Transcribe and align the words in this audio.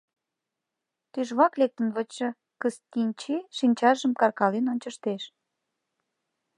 Тӱжвак 1.11 1.53
лектын 1.61 1.87
вочшо 1.95 2.29
Кыстинчи 2.61 3.35
шинчажым 3.57 4.11
каркален 4.21 4.65
ончыштеш. 4.73 5.23